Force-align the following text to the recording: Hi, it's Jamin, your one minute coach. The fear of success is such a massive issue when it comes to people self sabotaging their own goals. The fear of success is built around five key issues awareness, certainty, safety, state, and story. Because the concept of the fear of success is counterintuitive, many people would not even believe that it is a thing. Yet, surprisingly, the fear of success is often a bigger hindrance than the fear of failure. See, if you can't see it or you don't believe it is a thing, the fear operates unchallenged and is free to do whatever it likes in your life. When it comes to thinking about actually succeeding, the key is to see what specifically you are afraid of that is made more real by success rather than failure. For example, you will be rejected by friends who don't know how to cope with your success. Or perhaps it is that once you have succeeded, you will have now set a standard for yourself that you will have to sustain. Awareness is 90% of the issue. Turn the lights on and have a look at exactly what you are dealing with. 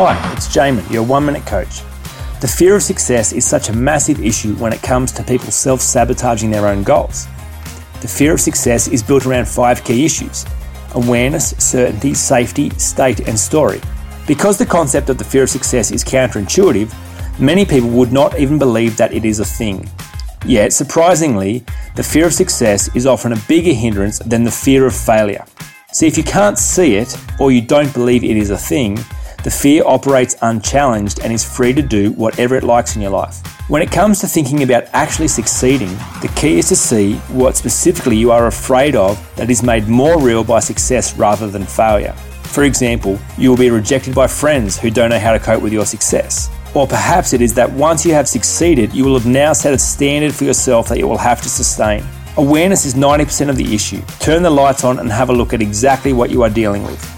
Hi, 0.00 0.14
it's 0.32 0.46
Jamin, 0.46 0.88
your 0.92 1.02
one 1.02 1.26
minute 1.26 1.44
coach. 1.44 1.80
The 2.40 2.46
fear 2.46 2.76
of 2.76 2.84
success 2.84 3.32
is 3.32 3.44
such 3.44 3.68
a 3.68 3.72
massive 3.72 4.24
issue 4.24 4.54
when 4.54 4.72
it 4.72 4.80
comes 4.80 5.10
to 5.10 5.24
people 5.24 5.50
self 5.50 5.80
sabotaging 5.80 6.52
their 6.52 6.68
own 6.68 6.84
goals. 6.84 7.26
The 8.00 8.06
fear 8.06 8.32
of 8.34 8.40
success 8.40 8.86
is 8.86 9.02
built 9.02 9.26
around 9.26 9.48
five 9.48 9.82
key 9.82 10.04
issues 10.04 10.46
awareness, 10.94 11.48
certainty, 11.58 12.14
safety, 12.14 12.70
state, 12.78 13.26
and 13.26 13.36
story. 13.36 13.80
Because 14.28 14.56
the 14.56 14.64
concept 14.64 15.10
of 15.10 15.18
the 15.18 15.24
fear 15.24 15.42
of 15.42 15.50
success 15.50 15.90
is 15.90 16.04
counterintuitive, 16.04 16.94
many 17.40 17.66
people 17.66 17.90
would 17.90 18.12
not 18.12 18.38
even 18.38 18.56
believe 18.56 18.96
that 18.98 19.12
it 19.12 19.24
is 19.24 19.40
a 19.40 19.44
thing. 19.44 19.90
Yet, 20.46 20.72
surprisingly, 20.72 21.64
the 21.96 22.04
fear 22.04 22.26
of 22.26 22.34
success 22.34 22.88
is 22.94 23.04
often 23.04 23.32
a 23.32 23.42
bigger 23.48 23.72
hindrance 23.72 24.20
than 24.20 24.44
the 24.44 24.52
fear 24.52 24.86
of 24.86 24.94
failure. 24.94 25.44
See, 25.90 26.06
if 26.06 26.16
you 26.16 26.22
can't 26.22 26.56
see 26.56 26.94
it 26.94 27.18
or 27.40 27.50
you 27.50 27.62
don't 27.62 27.92
believe 27.92 28.22
it 28.22 28.36
is 28.36 28.50
a 28.50 28.56
thing, 28.56 28.96
the 29.44 29.50
fear 29.50 29.82
operates 29.86 30.36
unchallenged 30.42 31.20
and 31.20 31.32
is 31.32 31.44
free 31.44 31.72
to 31.72 31.82
do 31.82 32.10
whatever 32.12 32.56
it 32.56 32.64
likes 32.64 32.96
in 32.96 33.02
your 33.02 33.10
life. 33.10 33.40
When 33.68 33.82
it 33.82 33.92
comes 33.92 34.20
to 34.20 34.26
thinking 34.26 34.62
about 34.62 34.84
actually 34.92 35.28
succeeding, 35.28 35.90
the 36.22 36.32
key 36.34 36.58
is 36.58 36.68
to 36.68 36.76
see 36.76 37.14
what 37.28 37.56
specifically 37.56 38.16
you 38.16 38.32
are 38.32 38.46
afraid 38.46 38.96
of 38.96 39.18
that 39.36 39.50
is 39.50 39.62
made 39.62 39.86
more 39.86 40.20
real 40.20 40.42
by 40.42 40.60
success 40.60 41.16
rather 41.16 41.48
than 41.48 41.64
failure. 41.64 42.14
For 42.44 42.64
example, 42.64 43.18
you 43.36 43.50
will 43.50 43.56
be 43.56 43.70
rejected 43.70 44.14
by 44.14 44.26
friends 44.26 44.78
who 44.78 44.90
don't 44.90 45.10
know 45.10 45.18
how 45.18 45.32
to 45.32 45.38
cope 45.38 45.62
with 45.62 45.72
your 45.72 45.86
success. 45.86 46.50
Or 46.74 46.86
perhaps 46.86 47.32
it 47.32 47.40
is 47.40 47.54
that 47.54 47.70
once 47.70 48.04
you 48.04 48.14
have 48.14 48.28
succeeded, 48.28 48.92
you 48.92 49.04
will 49.04 49.18
have 49.18 49.26
now 49.26 49.52
set 49.52 49.74
a 49.74 49.78
standard 49.78 50.34
for 50.34 50.44
yourself 50.44 50.88
that 50.88 50.98
you 50.98 51.06
will 51.06 51.18
have 51.18 51.42
to 51.42 51.48
sustain. 51.48 52.02
Awareness 52.36 52.84
is 52.84 52.94
90% 52.94 53.50
of 53.50 53.56
the 53.56 53.74
issue. 53.74 54.00
Turn 54.18 54.42
the 54.42 54.50
lights 54.50 54.84
on 54.84 54.98
and 54.98 55.10
have 55.10 55.28
a 55.28 55.32
look 55.32 55.52
at 55.52 55.62
exactly 55.62 56.12
what 56.12 56.30
you 56.30 56.42
are 56.42 56.50
dealing 56.50 56.84
with. 56.84 57.17